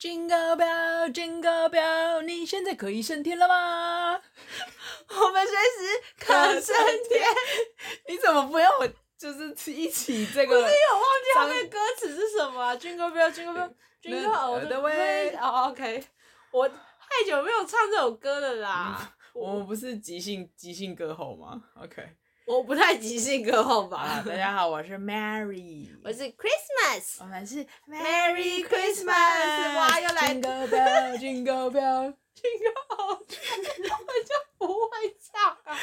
[0.00, 4.14] Jingle bell, Jingle bell，你现在可以升天了吗？
[5.08, 6.74] 我们随时可升
[7.06, 7.22] 天。
[8.08, 8.88] 你怎么不要我？
[9.18, 10.58] 就是一起这个。
[10.62, 13.70] 不是，有忘记后面歌词是什么、啊、？Jingle bell, Jingle bell,
[14.02, 15.36] Jingle all the way。
[15.36, 16.02] 哦，OK。
[16.50, 16.74] 我太
[17.26, 18.98] 久没有唱这首歌了啦。
[19.02, 22.16] 嗯、我们不是即兴即兴歌后吗？OK。
[22.50, 23.98] 我不太即兴歌好吧。
[23.98, 29.76] 啊、大家好，我是 Mary，我是 Christmas，我们是 Merry Christmas。
[29.76, 32.14] 哇，又来 Jingle bell，Jingle bell，Jingle，
[33.06, 35.78] 我就不会唱啊。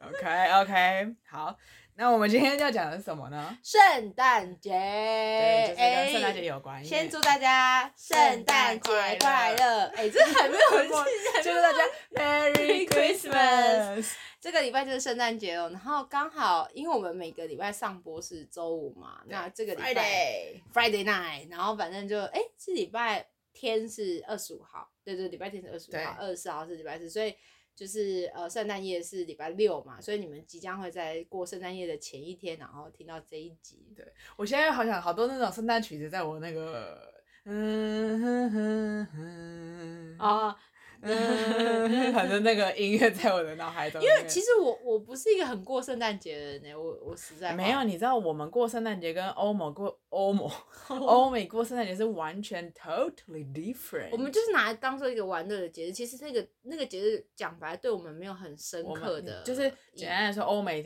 [0.00, 1.54] OK OK，好，
[2.00, 3.58] 那我们今天要讲的是什么呢？
[3.60, 6.88] 圣诞节，对，就是跟圣诞节有关系。
[6.88, 8.88] 先祝大家圣诞节
[9.18, 9.86] 快乐！
[9.96, 11.04] 哎，这还没有过，
[11.42, 14.12] 祝大家 Merry Christmas。
[14.40, 27.34] 这个礼拜就是圣诞节了，然后刚好因为我们每个礼拜上播是周五嘛，那这个礼拜 Friday night，然后反正就哎，这礼拜天是二十五号，对对，礼拜天是二十五号，二十四号是礼拜四，所以
[27.78, 33.94] 就是呃圣诞夜是礼拜六嘛，所以你们即将会在过圣诞夜的前一天，然后听到这一集。
[33.94, 40.56] 对，我现在好想好多那种圣诞曲子在我那个嗯哼哼哼啊。
[41.00, 44.02] 嗯， 反正那个音乐在我的脑海中。
[44.02, 47.84] 因为其实我我不是一个很过圣诞节的人呢，我我实在没有。
[47.84, 50.50] 你知道我们过圣诞节跟欧盟过欧盟
[50.88, 54.10] 欧美过圣诞节是完全 totally different。
[54.10, 59.42] 我们就是拿来当做一个玩乐的节日，其实那个那个节日讲白对我们没有很深刻的。
[59.44, 60.84] 就是简单来说，欧美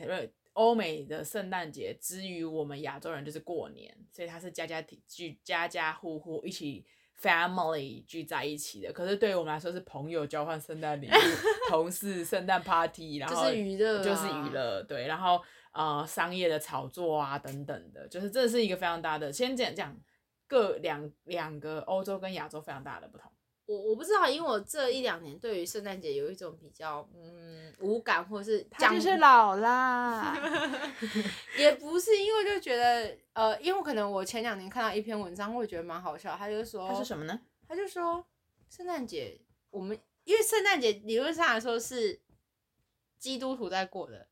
[0.53, 6.85] 欧美的圣诞节之于我们亚洲人就是过年，所以它是家家庭聚家家户户一起。
[7.21, 11.11] Family 聚在一起的，可是对于我们来说是朋友交换圣诞礼物，
[11.69, 19.31] 同事圣诞 party，然后就是娱乐、啊，就是娱乐，对，然后呃商业的炒作啊等等的，就是这是一个非常大的。
[19.31, 19.97] 先讲讲
[20.47, 23.31] 各两两个欧洲跟亚洲非常大的不同。
[23.65, 30.37] 我我不知道，因为我这一两年对于圣诞节有一种比较嗯无感，或是讲是老啦，
[31.57, 37.39] 也不是因为就觉得呃，因为可能我前两年看到一篇文章，会觉得蛮好笑，他就说他说什么呢？
[37.67, 38.25] 他就说
[38.69, 39.39] 圣诞节
[39.69, 42.21] 我们因为圣诞节理论上来说是
[43.17, 44.27] 基督徒在过的，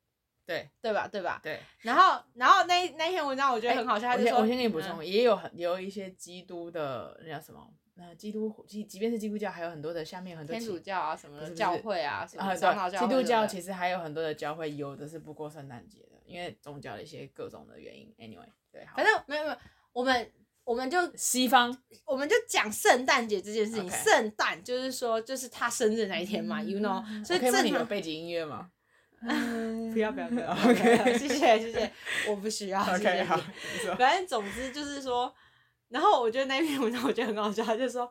[0.46, 1.07] 对对吧？
[1.07, 1.40] 对吧？
[1.44, 1.59] 对。
[1.79, 7.68] 然后然后那那篇文章我觉得很好笑，欸、他就说我先给你补充，嗯、也有很有一些基督的那叫什么？
[7.96, 18.12] 那基督即即便是基督教，还有很多的下面很多天主教啊什么的教会啊什么基督教其实还有很多的教会，有的是不过圣诞节的，因为宗教的一些各种的原因。
[18.18, 19.57] Anyway，对，反正没有没有，
[19.91, 20.31] 我们
[20.63, 23.90] 我们就西方，我们就讲圣诞节这件事情。
[23.90, 27.03] 圣诞就是说，就是他生日那一天嘛，you know。
[27.25, 28.72] 所以可以问你有背景音乐吗？
[29.91, 31.91] 不要不要不要， OK，谢谢谢谢，
[32.27, 32.81] 我不需要。
[32.95, 33.39] OK，好，
[33.97, 35.33] 反正总之就是说。
[35.89, 38.09] 然后我觉得那篇文章我觉得很好笑，就是说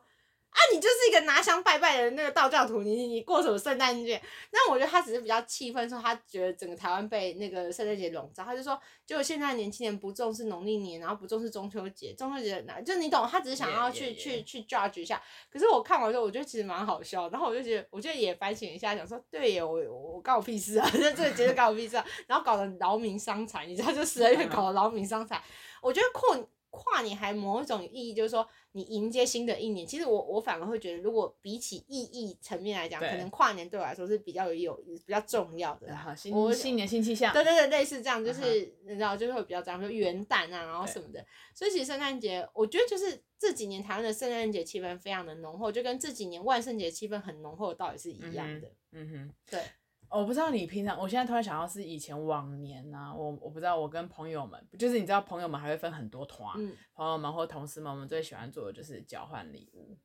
[0.51, 4.21] 啊，你就是一个拿香拜拜的那个道教徒，你你过什么圣诞节？
[4.51, 14.21] 那我觉得他只是比较气愤，说他觉得整个台湾被那个圣诞节笼罩，他就说，就现在年轻人不重视农历年，然后不重视中秋节，中秋节哪就你懂，他只是想要去 yeah, yeah, yeah.
[14.21, 15.21] 去去 judge 一下。
[15.49, 25.41] 可是我看完之后，我觉得其实蛮好笑，然后我就觉得，我觉得也反省一下，想说，对耶，我我关我屁事啊，这 这个节日关我屁事啊，然后搞得劳民伤财，你知道，就十二月搞得劳民伤财，
[25.81, 26.49] 我觉得过。
[26.71, 29.85] 跨年还某一种意义，就是说你迎接新的一年。
[29.85, 35.95] 其实我我反而会觉得，如果比起意义层面来讲，可能跨年对我来说是比较有有比较重要的。
[36.15, 37.31] 新我新年新气象。
[37.33, 38.71] 对对对，类似这样，就是、uh huh.
[38.87, 41.23] 你知道，就是会比较这样，说元旦啊，然后什么的。
[41.53, 48.71] 所以其实圣诞节，我觉得就是这几年台湾的圣诞节气氛非常的浓厚，就跟这几年万圣节气氛很浓厚的道理是一样的。
[48.91, 49.61] 嗯哼，嗯哼对。
[50.11, 59.97] 我不知道你平常，我现在突然想到是以前往年啊，我我不知道我跟朋友们，就是你知道朋友们还会分很多团，嗯、朋友们或同事们，我们最喜欢做的就是交换礼物。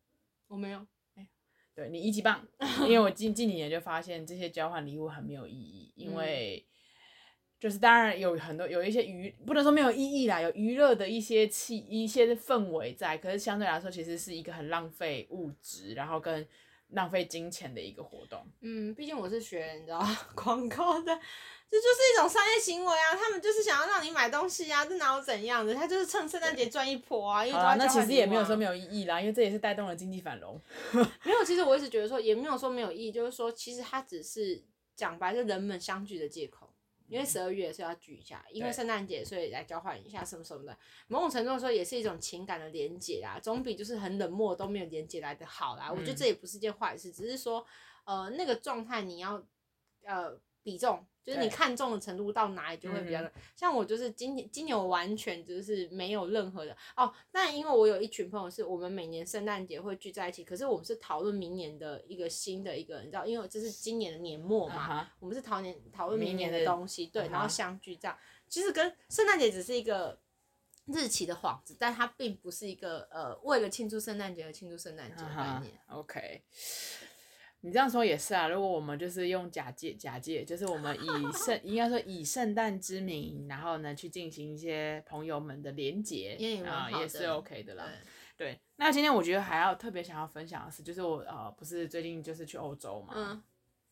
[0.46, 0.78] 我没有，
[1.16, 1.28] 哎、欸，
[1.74, 2.46] 对你一级棒，
[2.86, 6.64] 因为我近近几年就发现这些交换礼物很没有意义，因为
[7.58, 16.46] 就是当然有很多有一些娱，不能说没有意义啦，有娱乐的一些气一些氛围在，可是相对来说其实是一个很浪费物质，然后跟。
[16.88, 18.46] 浪费金钱的一个活动。
[18.60, 20.00] 嗯，毕竟我是学你知道
[20.34, 21.20] 广告的，
[21.70, 23.14] 这就是一种商业行为啊。
[23.14, 25.74] 他们就是想要让你买东西啊，这哪有怎样的？
[25.74, 27.44] 他就是趁圣诞节赚一波啊。
[27.44, 30.60] 因为那其实也没有说没有意义啦，因为这也是带动了经济繁荣。
[31.24, 34.62] 没有，其实我一直觉得说也没有说没有意义，就是说其实它只是
[34.94, 36.65] 讲白，就人们相聚的借口。
[37.08, 40.76] 因为十二月是要聚一下，因为圣诞节，所以来交换一下什么什么的。
[41.08, 45.90] 某种程度说，也是一种情感的连接啦，总比就是很冷漠都没有连接来的好啦。
[45.92, 47.64] 我觉得这也不是件坏事，只是说，
[48.04, 49.42] 呃，那个状态你要，
[50.04, 53.22] 呃，比重，就是你看中的程度到哪里就会比较。
[53.22, 57.12] 嗯、像我就是今年，今年我完全就是没有任何的哦。
[57.30, 65.08] 那因为我有一群朋友是我们每年圣诞节会聚在一起，可是我们是讨论明年的一个新的一个，你知道，因为这是今年的年末嘛，uh huh.
[65.20, 68.16] 我们是讨年讨论明年的东西，对，然后相聚这样。
[68.16, 68.20] Uh.
[68.48, 70.18] 其实跟圣诞节只是一个。
[70.88, 75.74] 日期的幌子，但它并不是一个呃，为了庆祝圣诞节而庆祝圣诞节的概念。
[75.88, 75.98] Uh huh.
[75.98, 76.42] OK，
[77.66, 78.46] 你这样说也是啊。
[78.46, 87.84] 如果我们就是用假借假借，就是我们以圣 应该说以圣诞之名，然后呢去进行一些朋友们的连结啊，也是 OK 的啦。
[88.36, 93.42] 对，对，那今天我觉得还要特别想要分享的是，就是我呃不是最近就是去欧洲嘛，嗯，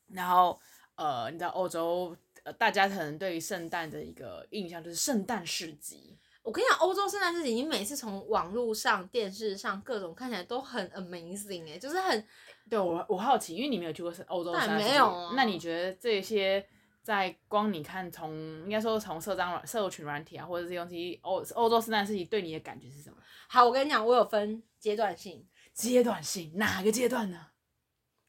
[0.07, 0.61] 然后
[0.95, 6.17] 呃你知道欧洲呃大家可能对于圣诞的一个印象就是圣诞市集。
[6.45, 12.25] 我跟你讲，欧洲圣诞市集，你每次从网络上、电视上各种看起来都很 amazing 哎，就是很。
[12.69, 15.33] 对我，我好奇，因为你没有去过欧洲圣诞市集，没有啊。
[15.37, 16.67] 那你觉得这些
[17.03, 18.33] 在光你看从
[18.65, 23.17] 应该说从社交社群软体啊，或者是用这些欧欧洲圣诞事情对你的感觉是什么？
[23.49, 25.47] 好，我跟你讲，我有分阶段性。
[25.73, 27.49] 阶段性哪个阶段呢？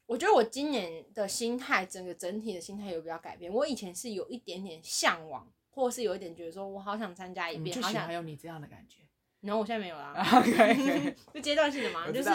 [0.06, 3.52] 我觉得我今年的心态，整个整体的心态有比较改变。
[3.52, 5.50] 我以前是有一点点向往。
[5.68, 9.02] 或是有一点觉得说，我好想参加一遍，好想有你这样的感觉。
[9.42, 10.14] 然后我现在没有啦。
[10.40, 12.30] OK， 就阶段性的嘛，就是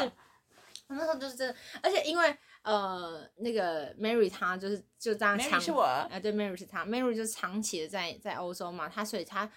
[0.92, 9.50] 我那时候就是真的，而且因为呃那个 Mary 她就是就这样长，是我啊，对，Mary 是她，Mary 就是长期的在在欧洲嘛，她所以她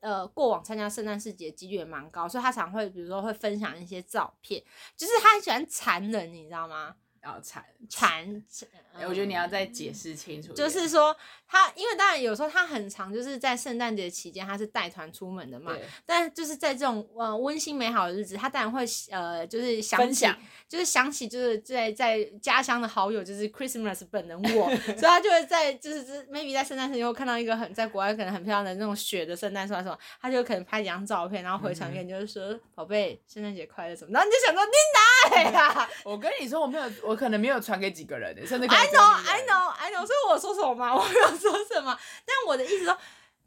[0.00, 4.62] 呃过往参加圣诞市集的几率也蛮高，所以她常会比如说会分享一些照片，
[4.96, 6.96] 就是她很喜欢残忍，你知道吗？
[7.20, 8.42] 然后残残，
[9.08, 10.52] 我觉得你要再解释清楚。
[10.54, 11.14] 就是说
[11.46, 15.76] 他，因为当然有时候他很长，就是在圣诞节期间他是带团出门的嘛。
[16.06, 35.88] 但就是在这种呃温馨美好的日子，他当然会呃就是想起，分享就是想起就是在在家乡的好友，就是 Christmas 本人我， 所以他就会在就是 maybe 在圣诞节以后看到一个很在国外可能很漂亮的那种雪的圣诞树什么，他就可能拍几张照片，然后回传给你，就是说宝贝圣诞节快乐什么，然后你就想说你哪呀？
[36.04, 36.90] 我跟你说我没有。
[37.10, 40.06] 我可能没有传给几个人，甚至 I know, I know, I know。
[40.06, 40.94] 所以我说什么吗？
[40.94, 41.98] 我没有说什么。
[42.24, 42.96] 但我的意思说，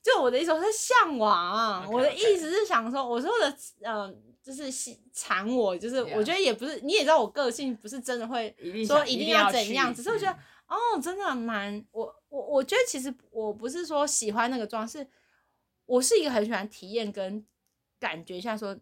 [0.01, 1.81] 就我的意思说是向往。
[1.85, 1.91] Okay, okay.
[1.93, 4.13] 我的意思是想说，我说的呃，
[4.43, 4.69] 就是
[5.13, 8.53] 馋我，就是我觉得也不是，你也知道我个性不是真的会
[8.85, 10.37] 说一定要怎样，只是我觉得、
[10.67, 15.07] 嗯、哦，真的蛮我我我觉得其实我不是说喜欢那个妆，是
[15.85, 17.45] 我是一个很喜欢体验跟
[17.97, 18.77] 感觉一下说。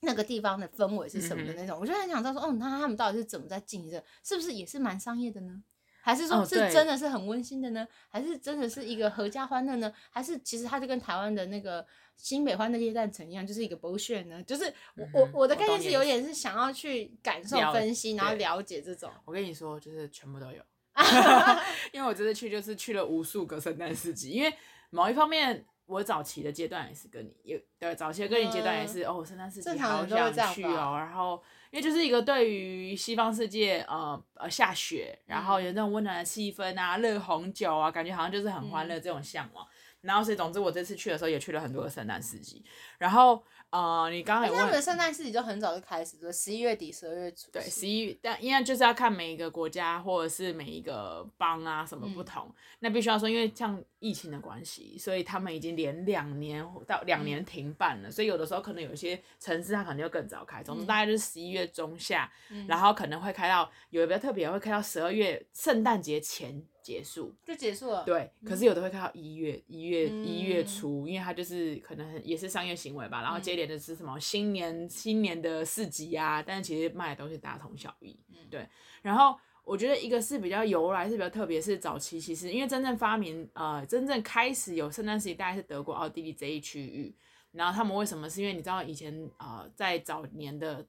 [0.00, 4.02] 那个地方的氛围是什么的那种，嗯、我就很想知道说，哦，那他们到底是怎么在经营这？
[4.22, 5.62] 是不是也是蛮商业的呢？
[6.00, 7.82] 还是说是真的是很温馨的呢？
[7.84, 9.92] 哦、还是真的是一个合家欢乐呢？
[10.10, 11.84] 还是其实它就跟台湾的那个
[12.16, 14.42] 新北欢的耶诞城一样，就是一个 bullshit 呢？
[14.44, 19.10] 就是我、嗯、我我的概念是有点是想要去感受分析，然后了解这种。
[19.24, 20.62] 我跟你说，就是全部都有，
[21.92, 24.54] 因为我这次去就是去了无数个圣诞市集，因为
[24.90, 25.66] 某一方面。
[25.88, 39.64] 我早期的阶段也是跟你有对，早期的跟你阶段也是、嗯、哦，圣诞市集好想去哦，然后因为就是一个对于西方世界呃呃下雪，然后有那种温暖的气氛啊，热红酒啊，感觉好像就是很欢乐这种向往。
[39.64, 39.68] 嗯、
[40.02, 42.64] 然后所以总之我这次去的时候也去了很多个圣诞市集，
[42.98, 43.42] 然后。
[43.70, 47.50] 呃，你刚刚有问，他们的圣诞市集就很早就开始就，十一月底、十二月初。
[47.50, 66.64] 对，十一，但因为就是要看每一个国家或者是每一个邦啊什么不同，嗯、那必须要说，因为像疫情的关系，所以他们已经连两年到两年停办了，嗯、所以有的时候可能有些城市它可能就更早开，总之大概就是十一月中下，嗯、然后可能会开到有的比较特别，会开到十二月圣诞节前。
[66.82, 68.30] 结束就结束了，对。
[68.44, 73.22] 可是有的会看到一月一月一月初，因为它就是可能也是商业行为吧。
[73.22, 78.18] 然后接连的是什么新年新年的市集啊，但是其实卖的东西大同小异，
[78.50, 78.66] 对。
[79.02, 87.14] 然后我觉得一个是比较由来是比较特别，是早期其实因为真正发明呃真正开始有圣诞市集，大概是德国奥地利这一区域。
[87.52, 88.28] 然后他们为什么？
[88.28, 90.86] 是因为你知道以前呃在早年的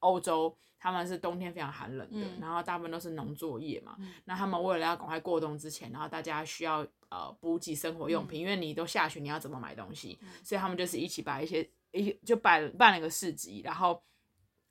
[0.00, 0.56] 欧洲。
[0.86, 3.96] 他们是冬天非常寒冷的，嗯、然后大部分都是农作业嘛。
[3.98, 10.16] 嗯、那他们为了要赶快过冬之前，然后大家需要呃补给生活用品，嗯、因为你都下雪，你要怎么买东西？
[10.22, 14.00] 嗯、所以他们就是一起把一些一就摆办了一个市集，然后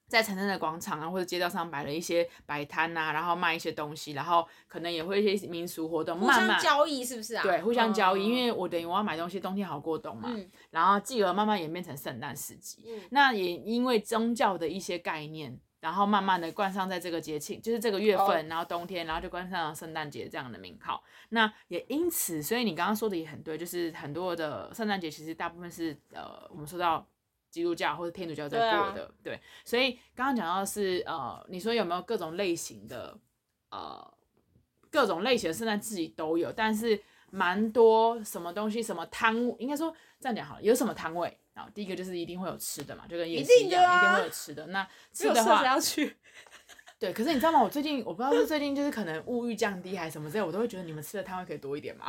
[0.07, 7.43] 在城镇的广场啊或者街道上摆了一些摆摊呐，然后卖一些东西，然后可能也会一些民俗活动，互相交易是不是啊？
[7.43, 10.29] 对，互相交易，嗯、因为我等于我要买东西，冬天好过冬嘛。
[10.33, 12.85] 嗯、然后继而慢慢演变成圣诞市集。
[12.87, 15.59] 嗯、那也因为宗教的一些概念。
[15.85, 18.51] 然后慢慢的冠上在这个节庆，就是这个月份，oh.
[18.51, 21.03] 然后冬天，然后就冠上了圣诞节这样的名号。
[21.29, 27.05] 那也因此，所以你刚刚说的也很对，就是很多的圣诞节其实大部分是呃，我们说到
[27.51, 29.41] 基督教或者天主教在过的，对，啊、对。
[29.63, 33.15] 所以刚刚讲到的是呃，你说有没有各种类型的
[33.69, 34.11] 呃？
[34.91, 36.97] 各种类型的圣诞自己都有，但是
[37.29, 41.67] 蛮多什么东西什么摊位，应该说这样讲好了，有什么摊位啊？
[41.73, 44.67] 第一个就是一定会有吃的嘛，就跟夜市一样，一定，啊、一定会有吃的。
[44.67, 46.15] 那 吃的话要去。
[46.97, 47.61] 对，可是你知道吗？
[47.61, 52.05] 我最近我不知道是最近就是可能物欲降低还是什么之类，我都会觉得你们吃的摊位可以多一点嘛。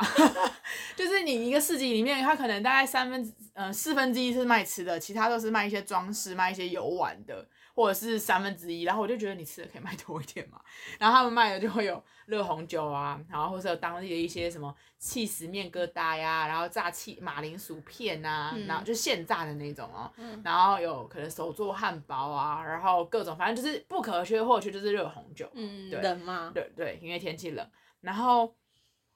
[0.95, 7.45] 就是你一个市集里面，它可能大概三分之嗯、呃、四分之一是卖吃的，其他都是卖一些装饰、卖一些游玩的。
[7.77, 10.59] 或者是三分之一，然后我就觉得你吃的可以卖多一点嘛，
[10.97, 26.49] 然后他们卖的就会有热红酒啊，然后或者有当地的一些什么起司面疙瘩呀，然后炸气马铃薯片啊，嗯、然后就现炸的那种哦，嗯、然后有可能手做汉堡啊，然后各种反正就是不可缺或缺就是热红酒，嗯，对冷吗？
[26.51, 27.69] 对对，因为天气冷，
[28.01, 28.55] 然后。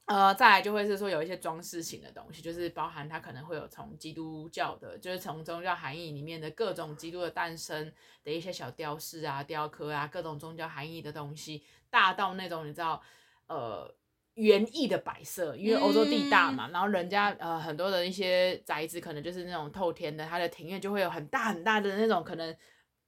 [0.05, 7.93] 呃，再来就会是说有一些装饰型的东西，就是包含它可能会有从基督教的，就是从宗教含义里面的各种基督的诞生
[8.23, 13.01] 的一些小雕饰啊、雕刻啊，各种宗教含义的东西，大到那种你知道，
[13.47, 13.95] 呃，
[14.33, 22.53] 园艺的摆设，因为欧洲地大嘛，嗯、然后人家呃很多的一些宅子可能就是那种透天的，它的庭院就会有很大很大的那种可能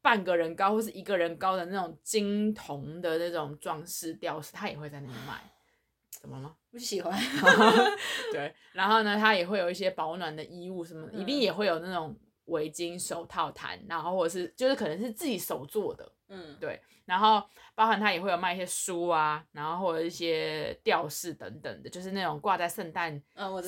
[0.02, 5.53] 半个人高或是一个人高的那种金铜的那种装饰雕饰，它也会在那里卖。
[6.24, 6.56] 怎么吗？
[6.72, 7.14] 不喜欢。
[8.32, 16.82] 对，然后呢，它也会有一些保暖的衣物，什么、的、一定也会有那种围巾、手套、毯，然后或者是就是可能是自己手做的，嗯，对。
[17.04, 17.44] 然后
[17.76, 23.22] 包含它也会有卖一些书啊，然后或者一些吊饰等等的，就是那种挂在圣诞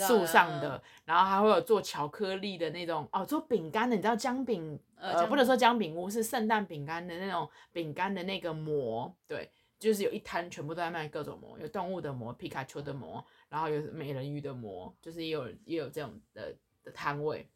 [0.07, 0.77] 树上的。
[0.77, 4.79] 嗯、然后还会有做巧克力的那种哦，做饼干的，你知道姜饼？
[4.95, 9.51] 呃，不能说姜饼屋，是圣诞饼干的那种饼干的那个膜，对。
[9.85, 17.47] 就是有一摊全部都在卖各种膜，有动物的膜、皮卡丘的膜，然后有美人鱼的膜，就是也有也有这种的的摊位。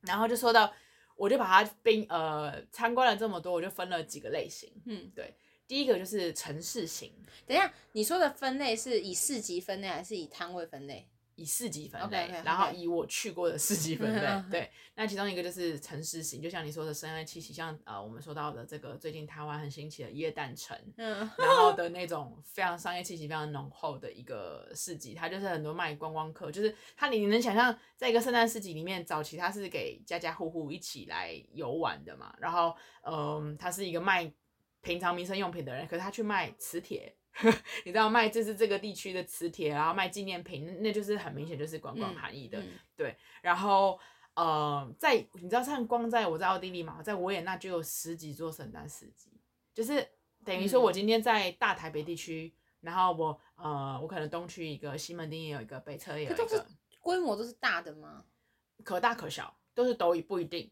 [0.00, 0.74] 然后就说到，
[1.14, 4.68] 我就把它冰呃参观了这么多，我就分了几个类型。
[4.86, 5.32] 嗯，对，
[5.68, 7.12] 第一个就是城市型。
[7.46, 11.08] 等一下，你说的分类是以市级分类还是以摊位分类？
[11.38, 12.44] 以市级分类，okay, okay, okay.
[12.44, 34.28] 然后以我去过的市级分类，对，那其中一个就是城市型，就像你说的圣诞气息，像呃我们说到的这个最近台湾很兴起的夜诞城，嗯，然后的那种非常商业气息非常浓厚的一个市集，它就是很多卖观光客，就是它你能想象在一个圣诞市集里面，早期它是给家家户户一起来游玩的嘛，然后嗯、呃，它是一个卖
[34.80, 37.14] 平常民生用品的人，可是他去卖磁铁。
[37.84, 43.16] 你知道卖这是这个地区的磁铁，然后卖纪念品，那就是很明显就是观光含义的，嗯嗯、对。
[43.42, 43.98] 然后
[44.34, 49.30] 呃，在你知道像光在我在奥地利嘛，在维也纳就有十几座圣诞市集，
[49.72, 50.06] 就是
[50.44, 56.66] 等于说我今天在大台北地区，嗯、然后我呃我可能东区一个，西门町也有一个，北车也有一个，
[57.00, 58.24] 规模都是大的吗？
[58.84, 60.70] 可大可小，都是都不一定。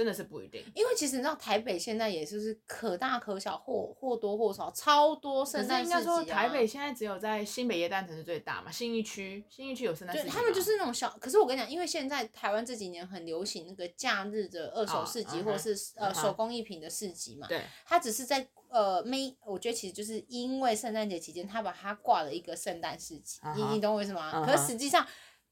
[0.00, 5.98] 真的是不一定，因为其实你知道台北现在也就是可大可小，或或多或少超多圣诞市集啊。
[6.00, 10.30] 应该说台北现在只有在新北耶诞城是最大嘛，新义区新义区有圣诞市集。
[10.30, 17.46] 他们就是那种小，可是我跟你讲，因为现在台湾这几年很流行那个假日的二手市集，或者是、呃手工艺品的市集嘛。
[17.46, 17.60] 对。
[17.84, 24.46] 它只是在呃没，我觉得其实就是因为圣诞节期间，他把它挂了一个圣诞市集，你你懂我意思吗？
[24.46, 25.06] 可实际上。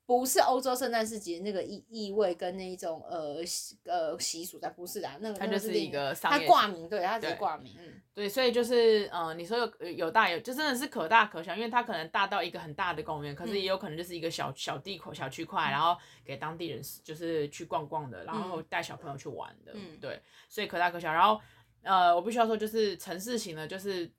[0.08, 3.44] 不是欧洲圣诞市集那个意意味跟那一种呃
[3.84, 21.38] 呃习俗在，不是的，那个它就是一个商业，它挂名，对，它直接挂名，嗯，对，所以就是呃，你说有有大有，就真的是可大可小，因为它可能大到一个很大的公园，可是也有可能就是一个小小地口小区块，然后给当地人就是去逛逛的，然后带小朋友去玩的，嗯，对，所以可大可小，然后
[21.82, 24.10] 呃，我必须要说就是城市型的，就是。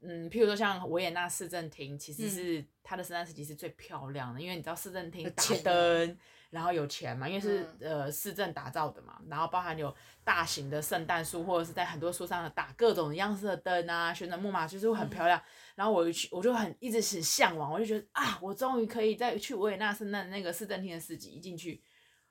[0.00, 6.18] 嗯，譬如说像维也纳市政厅，其实是它的圣诞市集是最漂亮的，嗯、因为你知道市政厅打灯，
[6.50, 15.38] 然后有钱嘛，因为是、嗯、呃市政打造的嘛，然后包含有大型的圣诞树，或者是在很多树上打各种样式的灯啊，旋转木马就是会很漂亮。
[15.38, 21.82] 嗯、然后我去，我就很一直很向往，我就觉得啊，我终于可以再去维也纳圣诞那个市政厅的市集，一进去，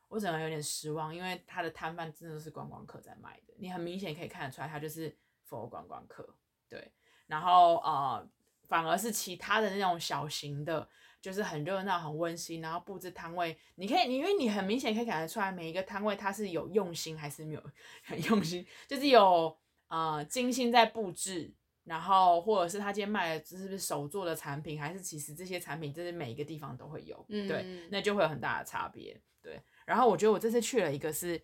[0.08, 5.14] 我整个有点失望，因为它的摊贩真的是观光客在卖的，你很明显可以看得出来，它就是
[5.50, 6.34] for 观光客，
[6.70, 6.90] 对。
[7.28, 8.28] 然后呃，
[8.68, 10.88] 反而是其他的那种小型的，
[11.22, 17.64] 就是很热闹、很温馨，然后布置摊位，你可以，你因为你很明显可以感觉出来，每一个摊位它是有用心还是没有
[18.04, 19.56] 很用心，就是有
[19.88, 21.54] 呃精心在布置，
[21.84, 29.62] 然后或者是他今天卖的是不是手做的产品，还是其实这些产品就是每一个地方都会有，嗯、对，那就会有很大的差别，对。
[29.86, 31.42] 然后我觉得我这次去了一个是，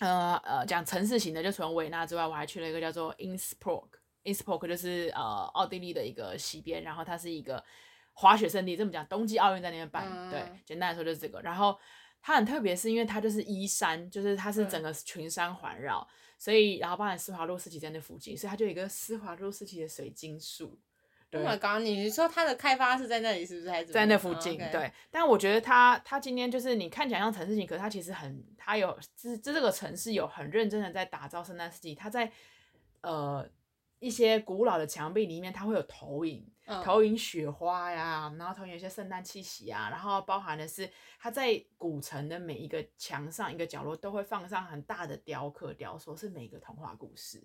[0.00, 3.88] 呃呃讲城市型的，就除了维也纳之外，我还去了一个叫做 Innsbruck。
[4.24, 5.22] Innsbruck 就是呃
[5.54, 7.62] 奥地利的一个西边，然后它是一个
[8.12, 11.40] 滑雪胜地，这么讲，冬季奥运在那边办，嗯、对，简单来说就是这个。
[11.42, 11.78] 然后
[12.20, 20.78] 它很特别，是因为它就是依山，就是它是整个群山环绕，嗯、所以然后包含施华洛世奇在那附近，所以它就有一个施华洛世奇的水晶树，
[21.30, 23.70] 对，刚刚你说它的开发是在那里，是不是？
[23.70, 24.58] 还是在那附近？
[24.70, 24.92] 对。
[25.10, 32.30] 但我觉得它它今天就是你看起来像城市景，可是它其实很，它有这这这个城市有很认真的在打造圣诞市集，它在
[33.00, 33.48] 呃
[34.02, 36.46] 一些古老的墙壁里面，它会有投影。
[36.82, 40.88] 投影雪花呀，然后投影一些圣诞气息啊，然后包含的是
[41.20, 47.42] 它在古城的每一个墙上一个角落都会放上很大的雕刻雕塑，是每个童话故事，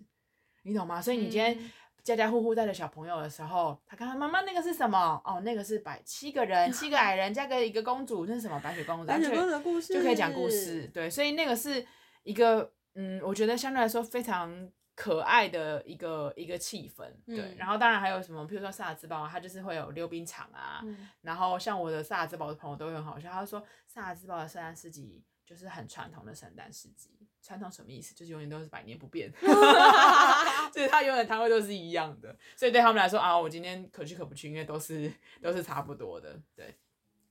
[0.62, 1.02] 你懂吗？
[1.02, 1.58] 所以你今天
[2.02, 5.20] 家家户户带着小朋友的时候，他看看妈妈那个是什么？
[5.24, 8.58] 哦，那个是百七个人，七个矮人加个一个公主，那是什么？
[8.60, 11.84] 白雪公主，白雪公主的故事就可以讲故事，对，所以那个是
[12.22, 14.70] 一个嗯，我觉得相对来说非常。
[14.98, 28.12] 可爱的一个一个气氛，对，嗯、然后当然还有什么，譬如说萨尔兹堡，它就是会有溜冰场啊，嗯、然后像我的萨尔兹堡的朋友都会很好笑，他说萨尔兹堡的圣诞市集就是很传统的圣诞市集，传统什么意思？
[28.12, 29.32] 就是永远都是百年不变，
[30.74, 36.76] 所以他永远摊位都是一样的，所以对他们来说啊，我今天可去可不去，因为都是都是差不多的，对。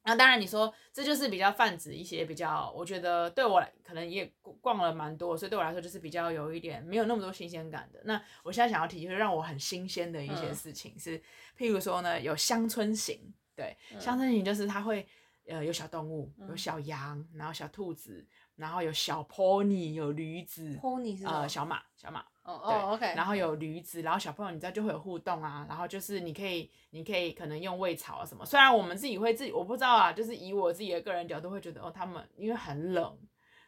[0.07, 4.25] 那当然，你说这就是比较泛指一些比较，我觉得对我来可能也
[4.61, 7.99] 逛了蛮多，所以对我来说就是比较有一点没有那么多新鲜感的。
[8.05, 11.19] 那我现在想要提就是让我很新鲜的一些事情是，
[11.57, 13.19] 譬如说呢，有乡村型，
[13.53, 15.05] 对，乡村型就是它会
[15.45, 18.25] 呃有小动物，有小羊，然后小兔子，
[18.57, 22.19] 然后有小 pony，有驴子，pony 是呃小马，小马。
[22.43, 23.13] 哦哦，OK。
[23.15, 28.45] 然后有驴子，然后小朋友你知道就会有互动啊，然后就是你可以，你可以可能用喂草啊什么。
[28.45, 33.17] 虽然我们自己会自己，我不知道啊，就是以我自己的个人角度会觉得哦，他们因为很冷，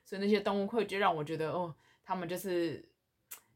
[0.04, 2.89] 所以那些动物会就让我觉得哦，他们就是。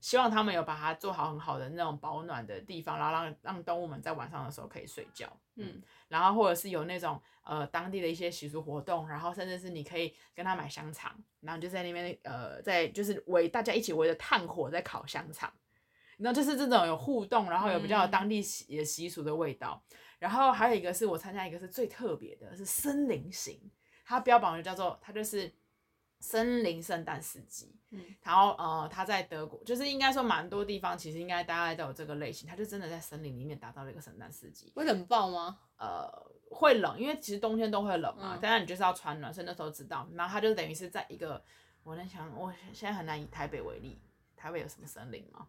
[0.04, 15.50] 希望他们有把它做好很好的那种保暖的地方，然后让让动物们在晚上的时候可以睡觉，嗯，然后或者是有那种呃当地的一些习俗活动，然后甚至是你可以跟他买香肠，然后就在那边呃在就是围大家一起围着炭火在烤香肠，
[16.18, 23.58] 然后就是这种有互动，然后有比较有当地习习俗的味道，嗯、然后还有一个是我参加一个是最特别的是森林型，
[24.04, 25.50] 它标榜的叫做它就是。
[26.24, 34.72] 森林圣诞四季，嗯，然后呃，他在德国，就是应该说蛮多地方，其实应该大概都有这个类型，他就真的在森林里面打造了一个圣诞四季。
[34.74, 35.60] 会冷爆吗？
[35.78, 36.10] 呃，
[36.50, 40.08] 会冷，因为其实冬天都会冷嘛，当然、嗯、你就是要穿暖，所以那时候知道。
[40.14, 41.44] 然后他就等于是在一个，
[41.84, 44.02] 我在想，我现在很难以台北为例，
[44.38, 45.46] 台北有什么森林吗？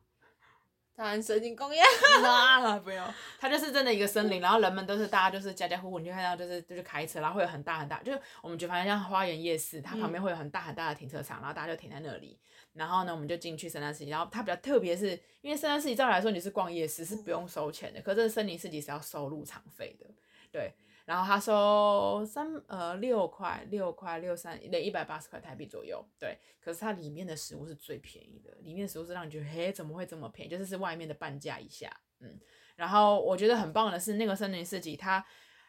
[0.96, 1.83] 当然，森林公园。
[2.22, 3.04] 啊，不用，
[3.40, 12.38] 它就是真的一个森林，然后人们都是大家就是家家户户，你就看到就是就是开车，然后会有很大很大，就是我们就发现像花园夜市，它旁边会有很大很大的停车场，然后大家就停在那里，
[12.74, 20.07] 然后呢，我们就进去圣诞市集，然后它比较特别是，因为圣诞市集照理来说你是逛夜市是不用收钱的，可是这个森林市集是要收入场费的，
[20.52, 20.72] 对。
[21.04, 26.38] 然后他说三呃六块六块六三得一百八十块台币左右，对。
[26.60, 30.50] 可是它里面的食物是最便宜的，里面的食物是让你觉得嘿怎么会这么便宜？
[30.50, 32.40] 就是是外面的半价以下，嗯。
[32.74, 35.22] 然后我觉得很棒的是那个森林市集，它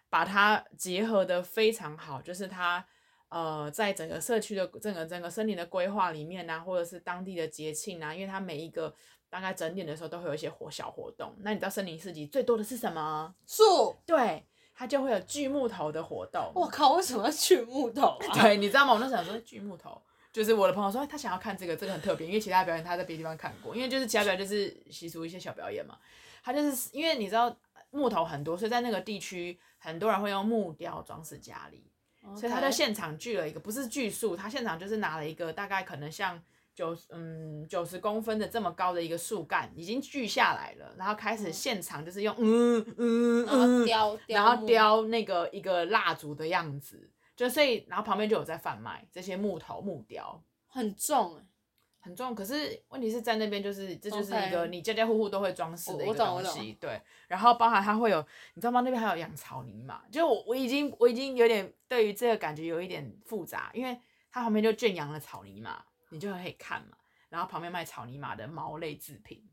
[0.10, 2.88] 把它结合的非常好，就是它
[3.28, 8.96] 呃在整个社区的整个整个森林的规划里面啊，或者是当地的节庆啊，因为它每一个
[9.30, 11.36] 大概整点的时候都会有一些活小活动。
[11.40, 13.36] 那你知道森林市集最多的是什么？
[13.46, 13.98] 树。
[14.06, 14.48] 对。
[14.76, 16.52] 它就会有锯木头的活动。
[16.54, 18.34] 我靠，为什么要锯木头啊？
[18.42, 18.94] 对，你知道吗？
[18.94, 20.02] 我那时候想说锯木头，
[20.34, 25.98] 就是我的朋友说他想要看这个，这个很特别，因为其他表演他在别的地方看过，因为就是其他表演就是习俗一些小表演嘛。
[26.44, 27.56] 他就是因为你知道
[27.92, 31.90] 木头很多，所以在那个地区很多人会用木雕装饰家里.
[32.36, 36.44] 所以他在现场锯了一个，不是锯树，他现场就是拿了一个大概可能像。
[36.76, 51.42] 九十嗯九十公分的这么高的一个树干已经锯下来了，然后开始现场就是用嗯嗯嗯雕，然后雕那个一个蜡烛的样子，就所以然后旁边就有在贩卖这些木头木雕，很重
[52.02, 52.36] 很重。
[52.36, 57.02] 可是问题是在那边就是这就是一个你家家户户都会装饰的一个东西，对。
[57.30, 58.20] 然后包含它会有，
[58.54, 58.82] 你知道吗？
[58.82, 63.98] 那边还有养草泥马，就我我已经我已经有点对于这个感觉有一点复杂，因为
[64.30, 65.84] 它旁边就圈养了草泥马。
[66.10, 66.98] 你就可以看嘛，
[67.30, 69.44] 然后旁边卖草泥马的毛类制品，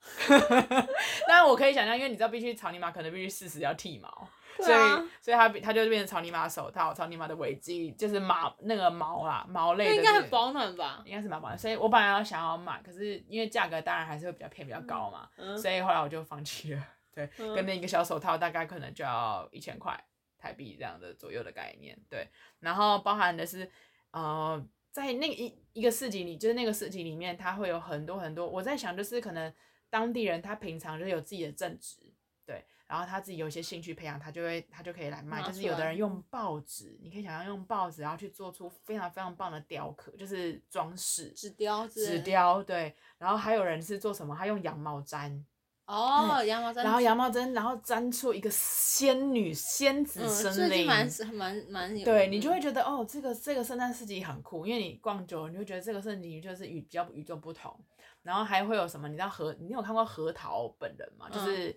[1.28, 11.02] 但我可以想象，因为你知道，必须草泥马可能必须适时要剃毛，啊、所以所以它它就变成草泥马手套、草泥马的围巾，就是马那个毛啊毛类的、这个，应该很保暖吧？
[11.04, 16.82] 应该是蛮保暖，所以我本来要想要买，可是因为价格当然还是会比较偏比较高嘛，嗯、所以后来我就放弃了。
[17.14, 20.02] 对，嗯、跟那一个小手套大概可能就要一千块
[20.38, 21.98] 台币这样的左右的概念。
[22.08, 22.28] 对，
[22.60, 23.70] 然后包含的是
[24.12, 24.64] 呃。
[24.92, 28.48] 在那一一个市集里，就是那个市集里面，它会有很多很多。
[28.48, 29.52] 我在想，就是可能
[29.88, 32.12] 当地人他平常就有自己的正职，
[32.44, 35.42] 对，然后他自己有一些兴趣培养，他就会他就可以来卖。
[35.42, 41.30] 就是有的人用报纸，你可以想象用报纸，然后去做出非常非常棒的雕刻，就是装饰。
[41.30, 41.86] 纸雕。
[41.86, 44.34] 纸雕对，然后还有人是做什么？
[44.36, 45.44] 他用羊毛毡。
[45.90, 57.76] 哦，羊毛毡，然后羊毛毡，然后粘出一个仙女仙子森林，蛮蛮蛮对，你就会觉得哦，这个这个圣诞市集很酷，因为你逛久了，你会觉得这个圣诞就是与比较与众不同。
[58.22, 59.08] 然后还会有什么？
[59.08, 59.52] 你知道核？
[59.58, 61.28] 你有看过核桃本人吗？
[61.28, 61.76] 就是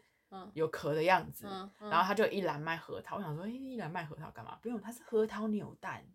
[0.54, 1.48] 有壳的样子，
[1.80, 3.16] 然后他就一篮卖核桃。
[3.16, 4.60] 我想说，哎，一篮卖核桃干嘛？
[4.62, 6.06] 不用，它是核桃扭蛋，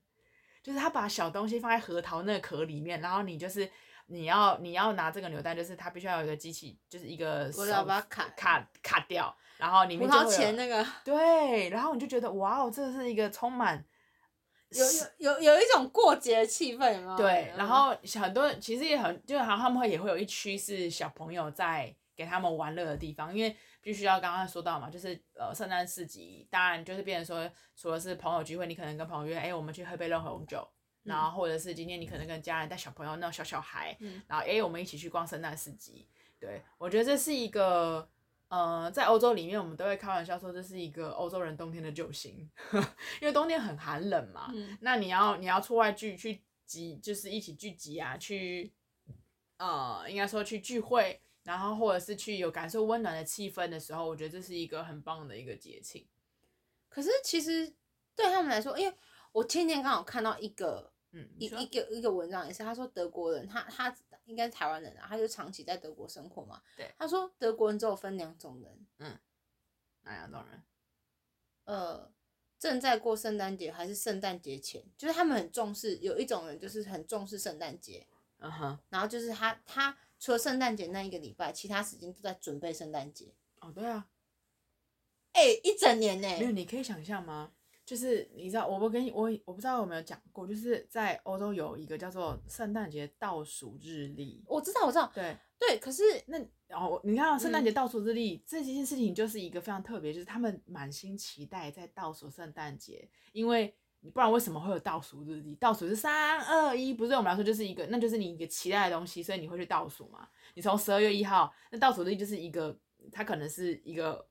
[0.63, 3.69] 就是他把小东西放在核桃那个壳里面，然后你就是。
[4.11, 13.85] 你要你要拿这个扭蛋，就是它必须要有一个机器，就是一个我要把它卡卡卡掉，然后里面就会有那个对，然后你就觉得哇哦，这是一个充满
[14.71, 14.85] 有
[15.18, 17.16] 有有有一种过节的气氛吗？
[17.16, 30.66] 对，然后很多人其实也很，就好像他们会也会有一区是小朋友在给他们玩乐的地方，因为必须要刚刚说到嘛，就是呃圣诞市集，当然就是变成说，除了是朋友聚会，你可能跟朋友约，哎，我们去喝杯热红酒。
[31.09, 36.07] 然后或者是今天你可能跟家人带小朋友那种小小孩，嗯、然后哎，我们一起去逛圣诞市集。
[36.40, 38.09] 对，我觉得这是一个，
[38.47, 42.49] 呃，在欧洲里面我们都会开玩笑说这是一个欧洲人冬天的救星，
[43.21, 44.49] 因为冬天很寒冷嘛。
[44.55, 48.73] 嗯、那你要你要出外聚去集，就是一起聚集啊，去，
[49.57, 56.07] 呃，应该说去聚会，然后或者是去有感受温暖的气氛的时候，我觉得这是一个很棒的一个节庆。
[56.88, 57.75] 可是其实
[58.14, 58.97] 对他们来说，因为
[59.33, 60.92] 我前天刚好看到一个。
[61.12, 66.62] 嗯，一一个一个文章也是，他说德国人，他他应该是台湾人啊，他就长期在德国生活嘛。
[66.77, 66.94] 对。
[66.99, 68.87] 他说德国人只有分两种人。
[68.99, 69.18] 嗯。
[70.03, 70.62] 哪两种人？
[71.64, 72.12] 呃，
[72.59, 75.97] 正在过圣诞节还是圣诞节前，就是他们很重视。
[75.97, 78.07] 有一种人就是很重视圣诞节。
[78.38, 78.79] 嗯哼。
[78.90, 83.35] 然后就是他他除了圣诞节那一个礼拜，其他时间都在准备圣诞节。
[83.61, 84.09] 哦，对啊。
[85.33, 86.29] 哎、欸，一整年呢。
[86.38, 87.53] 没有，你可以想象吗？
[87.88, 94.44] 就是你知道，我不跟你我我不知道有没有讲过，就是在欧洲有一个叫做圣诞节倒数日历。
[94.46, 95.11] 我知道，我知道。
[95.14, 103.74] 对对，可是那然后你看圣诞节倒数日历、嗯、这件事情就是一个非常特别，就是他们满心期待在倒数圣诞节，因为
[104.12, 105.55] 不然为什么会有倒数日历？
[105.55, 110.29] 倒数是三二一，不是对我们来说就是一个，那就是你一个期待的东西，所以你会去倒数嘛？
[110.53, 112.79] 你从十二月一号，那倒数日历就是一个，
[113.11, 114.28] 它可能是一个。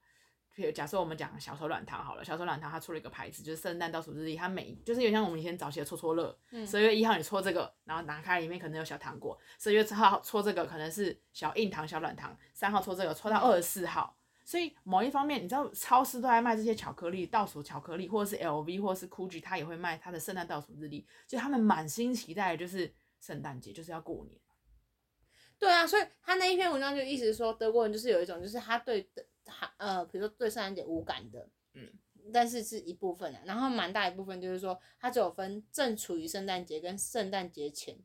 [0.74, 22.92] 假设我们讲小手软糖好了，小手软糖它出了一个牌子，就是圣诞倒数日历，它每就是有像我们以前早期的戳戳乐，十二月一号你戳这个，然后拿开里面可能有小糖果，十二月四号戳这个可能是小硬糖、小软糖，三号戳这个戳到二十四号，所以某一方面你知道超市都在卖这些巧克力倒数巧克力，或者是 LV 或者是 GUCCI，它也会卖它的圣诞倒数日历，就他们满心期待的就是
[23.22, 24.40] 圣诞节就是要过年。
[25.60, 29.24] 对啊，所以他那一篇文章就意思是说德国人就是有一种就是他对的。
[29.48, 31.90] 他呃，比如说对圣诞节无感的，嗯，
[32.34, 37.98] 但是是一部分的，然后蛮大一部分就是说，他只有分正处于圣诞节跟圣诞节前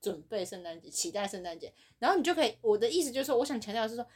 [0.00, 4.06] 准备圣诞节、期待圣诞节，然后你就可以，我的意思就是说，我想强调的是说，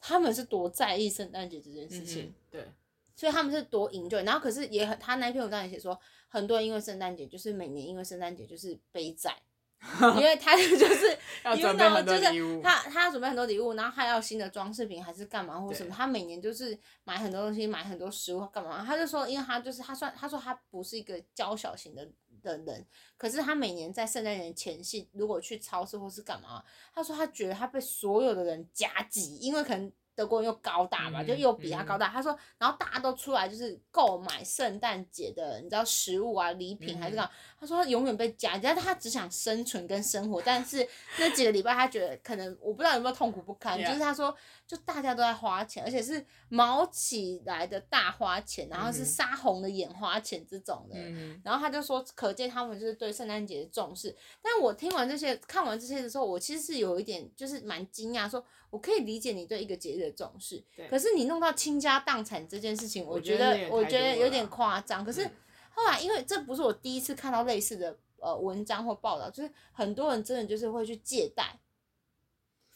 [0.00, 2.72] 他们是多在意圣诞节这件事情，嗯、对，
[3.14, 5.98] 所以他们是多 enjoy，然后可是也很，他那篇文章也写说，
[6.28, 9.42] 很多人因为圣诞节就是每年因为圣诞节就是背债。
[10.16, 18.84] 因为他就是 要准备很多礼物，就是他他要准备很多礼物，然后还要新的装饰品还是干嘛或者什么，他每年就是买很多东西，买很多食物干嘛？
[18.84, 22.08] 他就说，因为他就是他算他说他不是一个娇小型的
[22.42, 29.92] 的人，可是他每年在圣诞节前夕，如果去超市或是干嘛，他说他觉得他被所有的人夹击，因为可能。
[30.14, 32.08] 德国人又高大嘛，就又比他高大。
[32.08, 37.30] 嗯、他说，然后大家都出来就是购买圣诞节的，你知道食物啊、礼品还是干嘛？
[37.30, 40.40] 嗯、他说他永远被夹，但是他只想生存跟生活。
[40.42, 40.86] 但是
[41.18, 44.34] 那几个礼拜他觉得可能我不知道有没有痛苦不堪，就是他说
[44.66, 50.96] 就大家都在花钱，而且是毛起来的大花钱，然后是杀红的眼花钱这种的。
[50.96, 54.14] 嗯、然后他就说，可见他们就是对圣诞节的重视。
[54.42, 60.60] 但我听完这些，看完这些的时候，我其实是有一点就是蛮惊讶，说我可以理解你对一个节日的重视，
[60.90, 65.04] 可是你弄到倾家荡产这件事情，我觉得我觉得有点夸张。
[65.04, 65.24] 可是
[65.70, 71.60] 后来，因为这不是我第一次看到类似的呃文章或报道，就是很多人真的就是会去借贷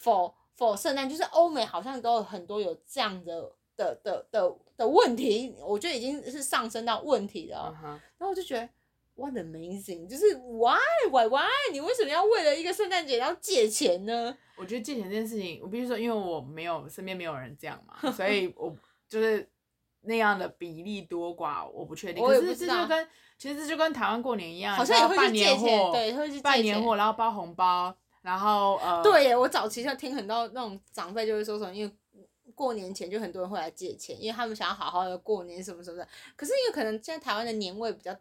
[0.00, 7.76] ，for for 圣诞，就是欧美好像都有很多有这样的的的的的问题，我觉得已经是上升到问题了。
[7.76, 7.88] Uh huh.
[8.18, 8.68] 然后我就觉得。
[9.18, 10.06] What amazing！
[10.06, 10.78] 就是 why
[11.10, 11.48] why why？
[11.72, 14.38] 你为什么要为了一个圣诞节要借钱呢？
[14.56, 18.72] 我觉得借钱这件事情，我必须说，因为我没有身边没有人这样嘛，所以 我
[19.08, 19.50] 就是
[20.02, 22.22] 那样的比例多寡我不确定。
[22.22, 22.74] 我也不知道。
[22.76, 31.92] 可是这就跟其实这就跟台湾过年一样，好像也会去借钱，对，会去办年货，然后包红包，然后呃，对耶，我早期就听很多那种长辈就会说什么，因为
[32.54, 36.08] 过年前就很多人会来借钱，因为他们想要好好的过年什么什么的。
[36.36, 38.16] 可是因为可能现在台湾的年味比较。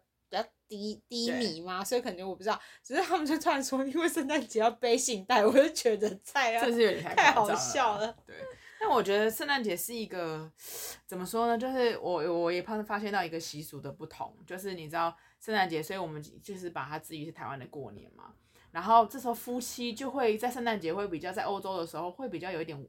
[0.67, 8.15] 低低迷嘛，所以可能我不知道，只是他们就突然说，因为圣诞节要背信贷，我就觉得太啊，这是有点太好笑了。
[8.25, 8.35] 对，
[8.79, 10.51] 但我觉得圣诞节是一个
[11.05, 11.57] 怎么说呢？
[11.57, 18.33] 就是我我也发发现到一个习俗的不同，就是你知道圣诞节，所以我们就是把它置于是台湾的过年嘛。
[18.71, 22.87] 然后这时候夫妻就会在圣诞节会比较在欧洲的时候会比较有一点，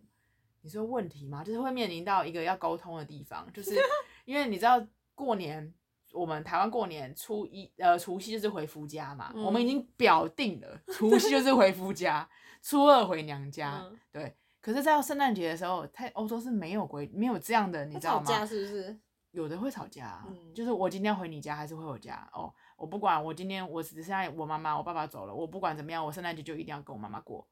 [0.60, 1.42] 你说问题吗？
[1.42, 3.74] 就是会面临到一个要沟通的地方，就是
[4.26, 5.72] 因为你知道过年
[6.12, 12.28] 我们台湾过年初一呃除夕就是回夫家嘛，嗯、我们已经表定了除夕就是回夫家，
[12.62, 14.36] 初二回娘家，嗯、对。
[14.60, 18.24] 可是，在圣诞节的时候，在欧洲是没有规没有这样的，你知道吗？
[18.24, 18.98] 吵架是不是？
[19.30, 22.52] 有的会吵架，嗯、就是我今天回你家还是回我家哦。
[22.76, 27.46] 我不管，我今天我只剩下我妈妈，我爸爸走了，我不管怎么样，我圣诞节就一定要跟我妈妈过。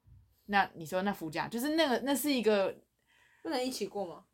[0.47, 2.77] 那你说那夫家就是那个那是一个
[3.42, 4.25] 不能一起过吗？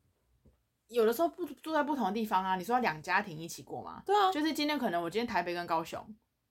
[0.93, 2.57] 有的时候不住在不同的地方啊。
[2.57, 4.03] 你说两家庭一起过吗？
[4.07, 6.05] 对啊，就是今天可能我今天台北跟高雄，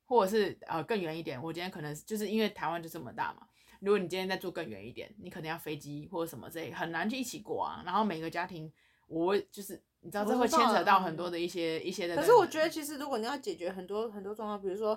[0.06, 3.47] 或者是呃更远一点，我今天可能就是因为台湾就这么大嘛。
[3.80, 7.82] 如果你今天再住更远一点，你可能要飞机或者什么之类，很难去一起过啊。
[7.86, 8.71] 然后每个家庭，
[9.08, 9.82] 我就是。
[10.04, 12.15] 你知道这会牵扯到很多的一些一些的。
[12.15, 14.95] 可是我觉得其实如果你要解决很多很多状况，比如说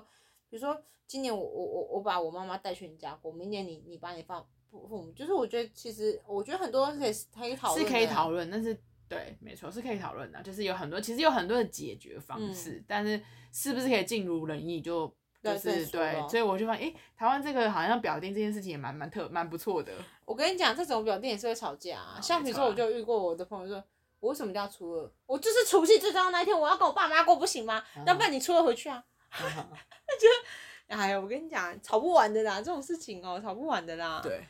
[0.49, 7.85] 比如说今年我我我我把我妈妈带去你家过，明年你你把你放父父母，就是我觉得其实我觉得很多可以可以讨论。
[7.85, 8.75] 是可以讨论，但是
[9.07, 19.93] 对，没错是可以讨论的，就是有很多其实有很多的解决方式，嗯、但是是不是可以尽如人意就就是对，所以我就发现，哎、欸，台湾这个好像表定这件事情也蛮蛮特蛮不错的。
[20.25, 23.83] 我跟你讲，这种表定也是会吵架啊，像比如说我就遇过我的朋友说。
[24.21, 25.11] 我为什么叫初二？
[25.27, 27.83] 我就是除夕最重要那一天，我要跟我爸妈过，不行吗？
[27.97, 28.17] 要、uh huh.
[28.17, 29.03] 不然你初二回去啊？
[29.29, 30.25] 那觉
[30.87, 34.21] 得，哎呀，我跟你讲，吵不完的啦，这种事情哦、喔，吵不完的啦。
[34.23, 34.43] 对。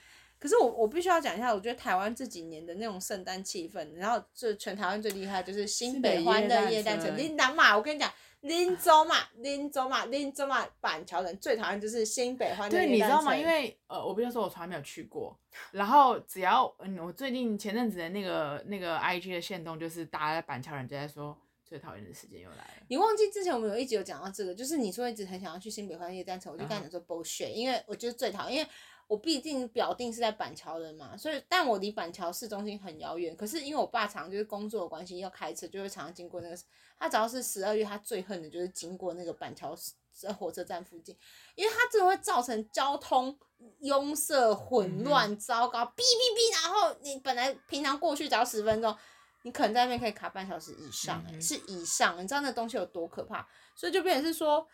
[0.45, 8.11] 可是我我必须要讲一下，我觉得台湾这几年的那种圣诞气氛，然后就全台湾最厉害就是新北欢乐夜诞城，琳达嘛，我跟你讲。
[8.41, 12.77] 林州嘛，林州嘛，林州嘛，板桥人最讨厌就是新北欢乐。
[12.77, 13.35] 对，你知道吗？
[13.35, 15.35] 因为呃，我不要说，我从来没有去过。
[15.71, 22.83] 然后只要嗯，我最近前阵子的那个那个 IG 的限动，就是大家板桥人就在说，最讨厌的时间又来了。
[22.87, 28.69] 你忘记之前我们有一集有讲到这个，就是你说一直很想要去新北欢乐耶诞城，我就跟你说 bullshit，因为我觉得最讨厌，因为。
[29.07, 33.35] 我毕竟表定是在板桥人嘛，所以但我离板桥市中心很遥远。
[33.35, 36.57] 可是因为我爸常就是工作的关系要开车，就会常常经过那个。
[36.97, 39.77] 他只要是十二月，他最恨的就是经过那个板桥
[40.11, 41.15] 在火车站附近，
[41.55, 43.37] 因为他真的会造成交通
[43.81, 46.01] 拥塞、混乱、糟糕，哔哔
[46.33, 46.63] 哔。
[46.63, 48.95] 然后你本来平常过去只要十分钟，
[49.43, 52.17] 你可能在那边可以卡半小时以上，欸，是以上。
[52.23, 53.45] 你知道那东西有多可怕？
[53.75, 54.65] 所以就变成是说，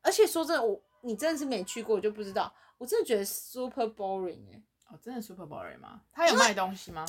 [0.00, 2.54] 而且说真的，我你真的是没去过，我就不知道。
[2.84, 6.02] 我真的觉得 super boring 哦，真的 super boring 吗？
[6.12, 7.02] 他有卖东西吗？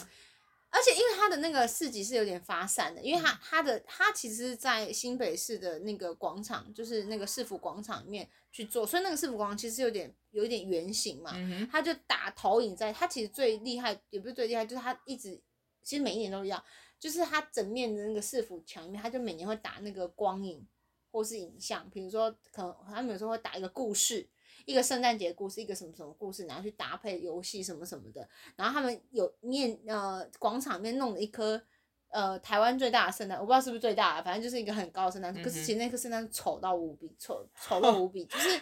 [0.70, 11.34] 而且因为他的那个市集是有点发散的，因为他他的他其实是在新北市的那个广场，就是那个市府广场里面去做，所以那个市府广场其实有点有一点圆形嘛，
[11.70, 15.42] 他就打投影在，他其实最厉害也不是最厉害，就是他一直
[15.84, 16.64] 其实每一年都一样，
[16.98, 20.66] 就是他整面的那个市府墙面，他就每年会打那个光影
[21.12, 24.30] 或是影像，比如说可能他们有时候会打一个故事。
[24.66, 31.62] 一个圣诞节故事，一个什么什么故事，然后去搭配游戏什么什么的，然后他们有面呃广场面弄了一棵
[32.10, 38.60] 呃台湾最大的圣诞，我不知道是不是最大的，反正就是一个很高的圣诞树，可是其实那棵圣诞树丑到无比，丑丑到无比，就是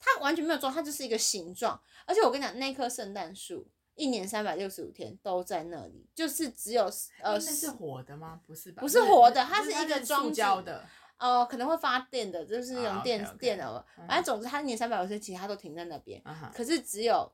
[0.00, 6.84] 它完全没有装，它就是一个形状，而且我跟你讲，那棵圣诞树一年三百六十五天都在那里，就是只有
[7.20, 8.40] 呃，那是活的吗？
[8.46, 8.80] 不是吧？
[8.80, 10.86] 不是活的，它是一个装胶的。
[11.18, 13.38] 哦、呃，可能会发电的，就是用电、oh, okay, okay.
[13.38, 13.86] 电的。
[14.08, 16.20] 反正总之，它一年三百六十天，其他都停在那边。
[16.22, 16.52] Uh huh.
[16.52, 17.32] 可是只有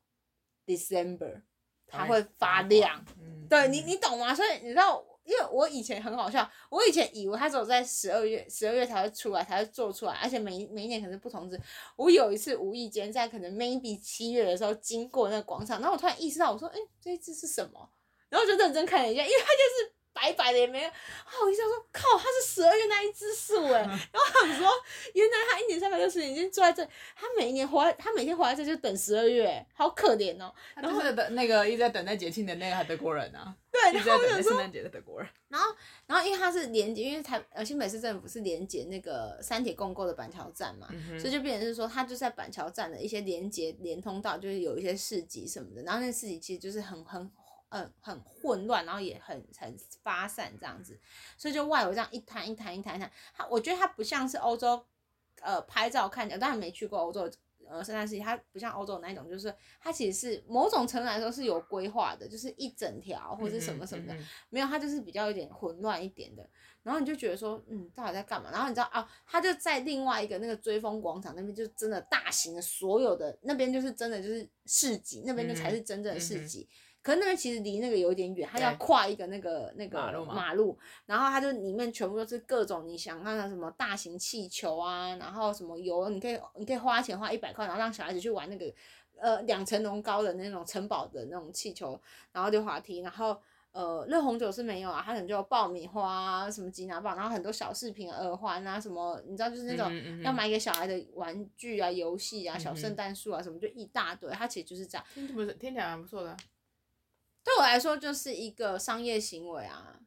[0.66, 1.42] December
[1.86, 3.04] 它会发亮。
[3.18, 4.34] 嗯、对你，你懂吗？
[4.34, 11.58] 所以你知道，因为我以前很好笑，我以前以为它只有在十二月，十二月才会出来，才会做出来，而且每每一年可能是不同日。
[11.96, 17.90] 我有一次无意间在可能 maybe 七月的时候经过那个广场，然后我突然意识到，我说，哎、欸，这一只是什么？
[18.28, 19.99] 然后就认真看了一下，因为它就是。
[20.12, 21.32] 白白的也没有，啊！
[21.42, 23.80] 我一下说，靠，它是十二月那一只树哎，
[24.12, 24.68] 然后他们说，
[25.14, 30.52] 原来他一年三百六十天已经住在这，他每一年活在，他每天活在这就等十二月，好可怜哦。
[30.74, 35.28] 然后就是等那个一直在等待节庆的那个德国人啊，对，然后等待圣诞节的德国人。
[35.48, 35.66] 然后，
[36.06, 47.30] 然后因为他是连接，因为台呃新北市政府是连接那个三铁共构的板桥站嘛，嗯、所以就变成是说，他就在板桥站的一些连接连通道，就是有一些市集什么的，然后那市集其实就是很很。
[47.70, 50.98] 嗯，很混乱，然后也很很发散这样子，
[51.38, 54.84] 所以就外围这样一摊一摊一摊一摊，它我觉得它不像是欧洲，
[55.40, 57.30] 呃，拍照看起来，当然没去过欧洲，
[57.68, 66.44] 呃，圣诞市集它不像欧洲那一种，就是它其实是某种程度来说是有规划的，就是一整条或者什么什么的，嗯嗯嗯、没有，它就是比较有点混乱一点的，
[66.82, 68.50] 然后你就觉得说，嗯，到底在干嘛？
[68.50, 76.68] 然后你知道啊，它就在另外一个那个追风广场那边，就真的大型的所有的那边就是真的就是市集，那边就才是真正的市集。
[77.02, 88.72] 可是那边其实离那个有点远，他要跨一个那个那个马路，马路，然后他就里面全部都是各种你想看的什么大型气球啊，然后什么游，你可以你可以花钱花一百块，然后让小孩子去玩那个
[89.18, 92.00] 呃两层楼高的那种城堡的那种气球，
[92.32, 93.36] 然后溜滑梯，然后。
[93.72, 104.28] 呃，热红酒是没有啊，它可能就有爆米花啊，什么吉拿棒，然后很多小饰品、耳环啊，什么你知道，就是那种要买给小孩的玩具啊、游戏啊、小圣诞树啊，什么就一大堆。
[104.32, 105.06] 它其实就是这样。
[105.14, 106.36] 听不是听起来蛮不错的。
[107.44, 109.98] 对我来说，就是一个商业行为啊。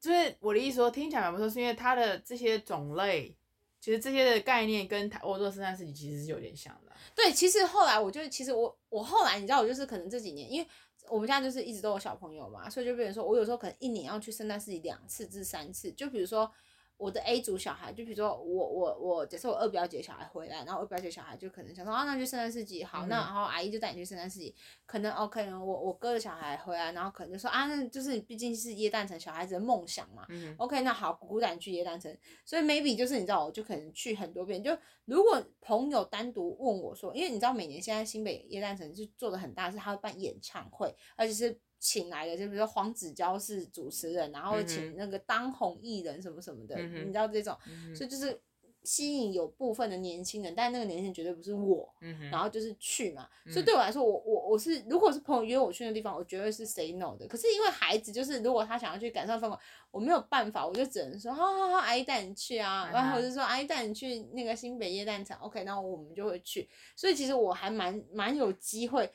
[0.00, 3.36] 就是我的意思说，听起来蛮不错，是因为它的这些种类，
[3.80, 6.92] 其实这些的概念跟欧洲圣诞市集其实是有点像的。
[7.14, 10.68] 对，其实后来我就其实我我后来你知道，我就是可能这几年因为。
[11.10, 16.52] 我们家就是一直都有小朋友嘛，所以就变成说，我有时候可能一年要去圣诞市集两次至三次，就比如说。
[16.98, 41.60] 我的 A 组小孩，就比如说我我我，假设我二表姐小孩回来，然后二表姐小孩就可能想说啊，那就圣诞市集好，那然后阿姨就带你去圣诞市集，可能哦，可能我我哥的小孩回来，然后可能就说啊，那就是毕竟是耶诞城小孩子的梦想嘛，嗯，OK，那好，鼓鼓带你去耶诞城，所以 maybe 就是你知道，我就可能去很多遍，就如果朋友单独问我说，因为你知道每年现在新北耶诞城就做的很大，是他会办演唱会，而且是。
[41.78, 48.40] 请来的就比如说黄子佼是主持人，然后请那个当红艺人什么什么的，嗯、你知道这种，嗯、所以就是
[48.84, 57.26] 吸引有部分的年轻人，但那个年轻人绝对不是我，嗯、然后就是去嘛，嗯、所以对我来说，我我我是如果是朋友约我去那地方，我绝对是 say no 的。
[57.26, 59.56] 可是因为孩子就是如果他想要去感受氛围，
[59.90, 66.68] 我没有办法，我就只能说好好好，阿姨带你去啊，然后我就说阿姨带你去那个新北夜蛋城，OK，然后我们就会去。
[66.96, 69.10] 所以其实我还蛮蛮有机会。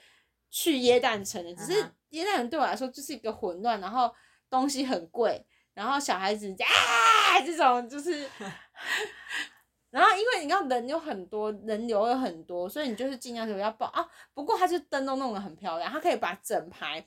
[0.56, 4.14] 去耶诞城的，只是耶诞城对我来说就是一个混乱，然后
[4.52, 8.30] 东西很贵，然后小孩子啊这种就是，
[9.90, 14.08] 然后因为你看人有很多，人流有很多，所以你就是尽量就要报啊。
[14.36, 17.04] 不过它就灯都弄得很漂亮，它可以把整排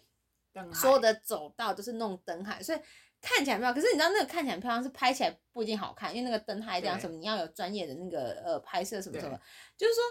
[0.73, 2.79] 所有的走道都是弄灯海，所以
[3.21, 3.75] 看起来漂亮。
[3.75, 9.39] 可是你知道那个看起来漂亮是拍起来不一定好看，因为那个灯海这样什么，你要有专业的那个呃拍摄什么什么，
[9.77, 10.03] 就是说。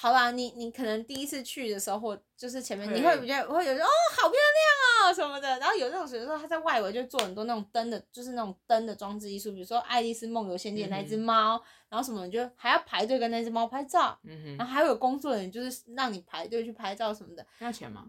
[0.00, 5.12] 好吧，你你可能第一次去的时候，或就是前面你会比较会有哦，好漂亮哦！
[5.12, 14.16] 什么的，然后有那种时候他在外围就做很多那种灯的，就是那种灯的装置艺术，比如说《爱丽丝梦游仙境》那只猫，嗯、然后什么你就还要排队跟那只猫拍照，
[14.56, 18.08] 然后还有工作人员就是让你排队去拍照什么的，要钱吗？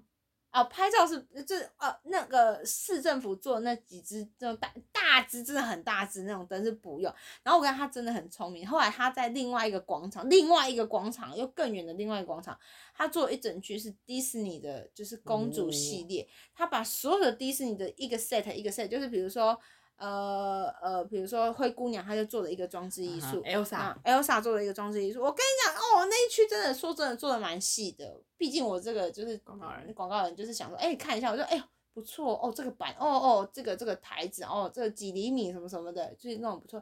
[0.51, 7.13] 啊，拍照是就是呃那个市政府做的那几只那种大大只，真的很大只那种灯是不用。
[7.43, 12.57] 然后我跟他真的很聪明，后来他在另外一个广场，另外一个广场又更远的另外一个广场，
[12.93, 19.59] 他做了一整区是迪士尼的，就是公主系列，嗯、他把所有的迪士尼的一个 set 一个 set，就是比如说。
[19.99, 25.21] 呃呃，比如说灰姑娘，她就做了一个装置艺术，Elsa，Elsa 做了一个装置艺术。
[25.21, 28.21] 我跟你讲哦，那一区真的说真的做的蛮细的。
[28.37, 36.81] 毕竟我这个就是广告人，广告人就是想说，哎，看一下，我说，哎呦，不错哦，这个板，哦哦，这个这个台子，哦，这个几厘米什么什么的，就是那种不错。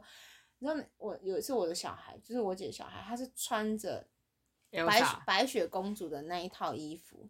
[0.60, 4.06] 你知道，我有一次我的小孩，就是我姐的小孩，她是穿着
[4.70, 7.28] 白白雪公主的那一套衣服，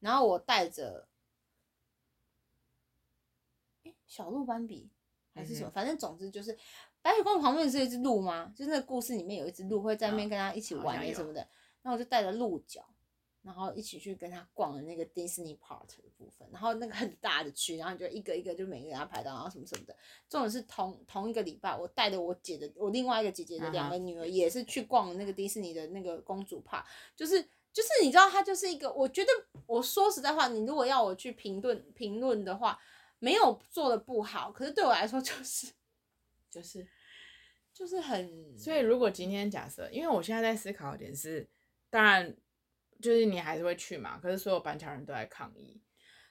[0.00, 1.06] 然后我带着。
[4.10, 4.90] 小鹿斑比
[5.32, 6.58] 还是什么，嗯、反正总之就是
[7.00, 8.52] 白雪公主旁边是有一只鹿吗？
[8.56, 11.40] 就是那个故事里面有一只鹿会在那边跟他一起玩的什么的。
[11.80, 12.84] 然后我就带着鹿角，
[13.42, 16.46] 然后一起去跟他逛了那个 Disney Park 的部分。
[16.50, 19.96] 然后那个很大的区，然后就一个一个就每个人要排到，然后什么什么的。
[20.28, 27.40] 重点是同同一个礼拜，我带着我姐的我另外一个姐姐的两个女儿也是去逛那个迪士尼的那个公主 Park，就是
[27.72, 29.30] 就是你知道，它就是一个我觉得
[29.66, 32.76] 我说实在话，你如果要我去评论评论的话。
[33.20, 35.68] 没有做的不好，可是对我来说就是，
[36.50, 36.84] 就是，
[37.72, 38.58] 就是很。
[38.58, 41.48] 所以如果今天假设，因为我现在在思考一点是，
[41.88, 42.34] 当然
[43.00, 45.80] 就是你还是会去嘛，可是所有板桥人都在抗议，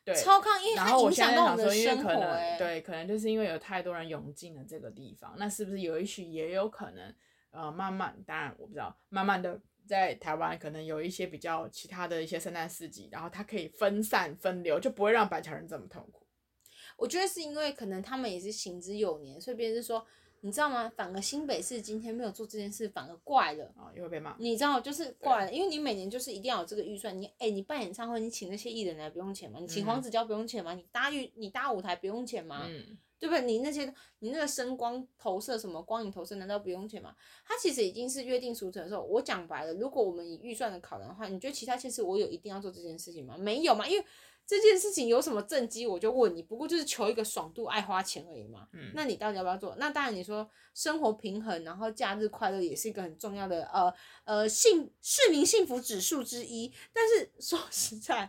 [0.04, 0.74] 对，超抗议。
[0.76, 7.16] 然后我现在想说，因为可能对，可能就是因为有太多人涌进了这个地方，那是不是有一群也有可能，
[7.52, 16.26] 呃，慢慢，当然我不知道，慢慢的在台湾可能有一些比较其他的一些圣诞市集，然后它可以分散分流，就不会让板桥人这么痛苦。
[17.00, 20.06] 我觉得是因为可能他们也是行之有年，所以别人是说，
[20.42, 20.92] 你知道吗？
[20.96, 24.36] 反而新北市今天没有做这件事，反而怪了啊，又会被骂。
[24.38, 27.18] 你知道，就是怪了，因为你每年就是一定要有这个预算。
[27.20, 29.60] 你哎、欸，你办演唱会，你请那些艺人来不用钱吗？
[29.60, 30.74] 你请黄子佼不用钱吗？
[30.74, 32.66] 你搭玉，你搭舞台不用钱吗？
[32.68, 33.44] 嗯，对不对？
[33.44, 37.16] 你那些你那个声光投射什么光影投射，难道不用钱吗？
[37.46, 39.02] 他其实已经是约定俗成的时候。
[39.02, 43.38] 我讲白了，如果我们以预算的考量的话，你觉得其他县市我有一定要做这件事情吗？
[43.38, 43.88] 没有嘛？
[43.88, 44.06] 因为。
[44.50, 45.86] 这件事情有什么政绩？
[45.86, 48.68] 我就问你，不过就是求一个爽度、爱花钱而已嘛。
[48.74, 49.76] 嗯，那你到底要不要做？
[49.78, 53.94] 那当然，你说生活平衡，然后假日快乐也是一个很重要的呃
[54.24, 56.74] 呃幸市民幸福指数之一。
[56.92, 58.28] 但是说实在，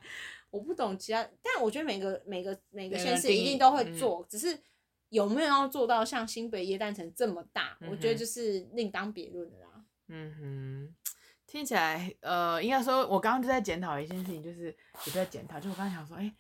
[0.51, 4.59] 我不懂其他，但我觉得每个每个每个县市一定都会做，嗯只是
[5.09, 9.85] 有没有要做到像新北耶诞城这么大，嗯我觉得就是另当别论的啦。
[10.09, 10.95] 嗯哼，
[11.51, 14.67] 听起来，呃，应该说，我刚刚就在检讨一件事情，就是
[15.05, 16.33] 也在检讨，就我刚刚想说，哎、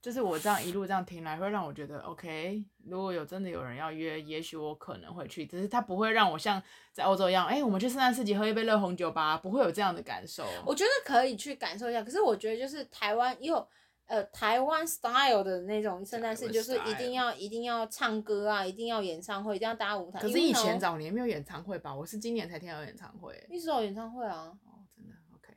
[0.00, 6.62] 就是我这样一路这样听来，会让我觉得，OK，如果有真的有人要约，也许我可能会去，只是他不会让我像
[6.92, 10.46] 在欧洲一样，哎、我们去圣诞市集喝一杯热红酒吧，不会有这样的感受。
[10.64, 13.68] 我觉得可以去感受一下，可是我觉得就是台湾也有。
[14.08, 20.18] 呃，台湾 style 的那种圣诞市就是一定要一定要唱歌啊，一定要演唱会，一定要搭舞台。
[20.18, 21.94] 可是以前早年没有演唱会吧？
[21.94, 23.46] 我是今年才听到演唱会。
[23.50, 24.58] 一直有演唱会啊。
[24.64, 25.54] 哦，真的，OK。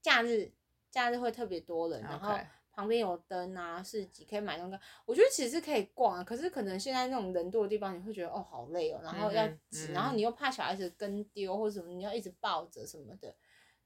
[0.00, 0.50] 假日
[0.90, 2.34] 假日会特别多人，然后
[2.72, 4.78] 旁边有灯啊，市集可以买东西。
[5.04, 13.36] 我觉得其实可以逛啊，可是可能现在那种人多的地方，你会觉得哦好累哦，然后要挤，嗯嗯、然后你又怕小孩子跟丢或者什么，你要一直抱着什么的。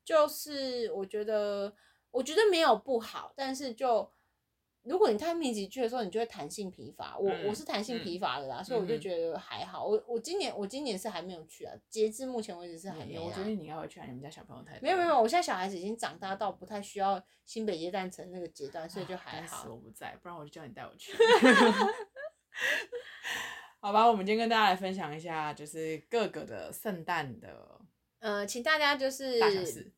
[0.05, 1.75] 就是我觉得。
[2.15, 4.09] 我觉得没有不好，但是就
[4.83, 7.19] 如果你太密集去的时候，你就会弹性疲乏。
[7.19, 9.85] 我、嗯、我是弹性疲乏的啦，嗯、所以我就觉得还好。
[9.85, 13.25] 我我今年我今年是还没有去啊，截至目前为止是还没有。
[13.25, 14.81] 我觉得你应该会去啊，你们家小朋友太多。
[14.81, 19.67] 没有没有，我现在小孩子已经长大到不太需要新北耶诞城那个阶段，所以就还好。
[19.69, 21.13] 我不在，不然我就叫你带我去。
[23.81, 27.81] 好吧，我们今天跟大家来分享一下，就是各个的圣诞的。
[28.25, 29.39] 呃，请大家就是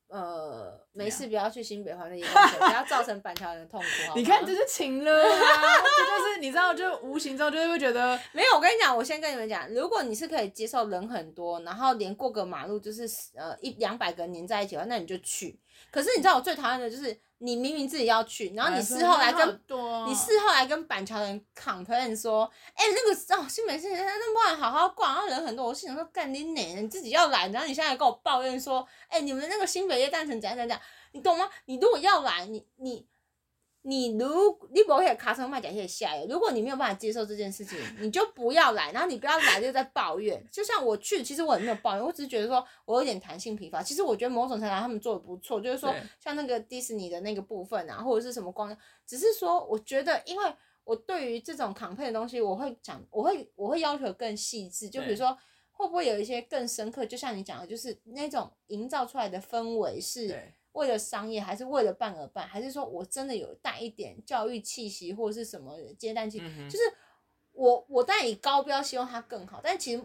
[0.08, 3.86] 呃，没事不要去新北环的夜不要造成板桥人的痛苦。
[4.08, 4.16] 好好。
[4.16, 5.62] 你看，这是情了啊！
[5.96, 8.54] 这就是你知道，就无形中就是会觉得没有。
[8.56, 15.60] 我跟你讲，我先跟你们讲，如果你是可以接受人很多，然后连过个马路就是呃一两百个人黏在一起的话，那你就去。
[15.92, 17.16] 可是你知道我最讨厌的就是。
[17.38, 19.60] 你明明自己要去，然后你事后来跟，
[20.06, 30.80] 你事后来跟板桥人 complain 说，哎、欸，那个哦，新北市那不然好好逛，然后人很多，我心想说，干你奶，你自己要来，然后你现在跟我抱怨说，哎、欸，你们那个新北夜诞城怎样怎样，
[31.12, 31.48] 你懂吗？
[31.66, 33.06] 你如果要来，你你。
[33.88, 34.26] 你如
[34.72, 40.44] 你不会卡车卖讲些下游，如果你没有办法接受这件事情， 你就不要来，然后你不要来就在抱怨。
[40.50, 43.80] 就像我去，其实我也没有抱怨，我只是觉得说我有点弹性疲乏。
[43.80, 48.76] 其实我觉得某种程度上他们做的不错，就是说像那个迪士尼的那个部分啊，或者是什么光，
[49.06, 55.38] 只是说我觉得，因为我对于这种 campaign 的东西，我会讲，我会我会要求更细致，就比如说
[55.70, 60.36] 会不会有一些更深刻，就像你讲的，就是那种营造出来的氛围是。
[60.76, 66.84] 为了商业，还是为了办而办，还是说我真的有带一点教育气息，或者是什么接待气，嗯、就是
[67.52, 70.02] 我我当然以高标希望它更好，但其实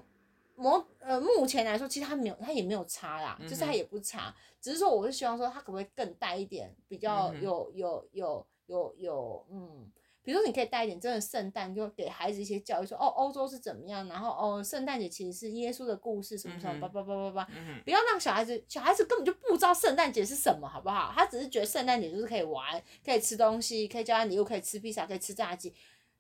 [0.56, 9.92] 某呃目前来说，其实它没有，它也没有差啦，嗯、就是它也不差，只是说我是希望说它可不可以更带一点，比较有有有有有嗯。
[10.24, 17.52] 比如说，你可以带一点真的圣诞，就给孩子一些教育，说哦，欧洲是怎么样，然后哦，圣诞节其实是耶稣的故事，什么什么，叭叭叭叭叭，
[17.84, 21.12] 不要让小孩子，小孩子根本就不知道圣诞节是什么，好不好？
[21.16, 25.74] 他只是觉得圣诞节就是可以玩，可以吃东西，可以交换礼物，可以吃披萨，可以吃炸鸡，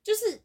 [0.03, 0.41] 就是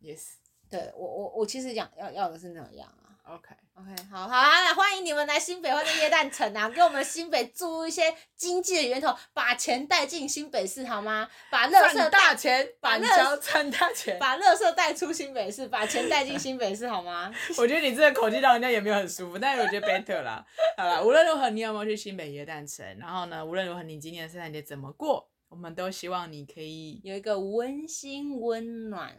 [0.00, 0.34] ，yes，
[0.70, 3.03] 对我我我其实讲要要的是那样啊。
[3.26, 11.26] OK OK，好好啊，欢迎你们来新北或者耶诞城啊， 给我们新北注入一些经济的源头，把钱带进新北市好吗？
[11.50, 17.32] 把乐色大钱，把板桥赚大钱， 把乐色带出新北市，把钱带进新北市好吗？
[17.56, 20.44] 我觉得你这个口气让人家也没有很舒服，但是我觉得 better 啦。
[20.76, 22.84] 好了，无论如何，你有没有去新北耶诞城？
[22.98, 25.30] 然后呢，无论如何，你今年的圣诞节怎么过？
[25.48, 29.16] 我们都希望你可以有一个温馨温暖。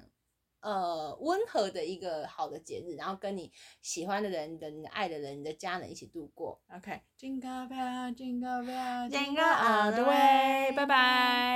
[0.66, 3.51] 呃，温和的一个好的节日，然后跟你
[3.84, 6.59] 喜欢的人、的你爱的人、你的家人一起度过。
[6.76, 11.45] OK，Jingle bell，Jingle bell，Jingle all the way，拜拜。